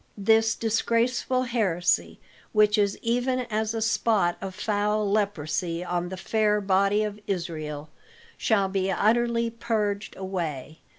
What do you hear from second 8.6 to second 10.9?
be utterly purged away.